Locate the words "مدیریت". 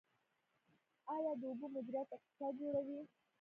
1.75-2.09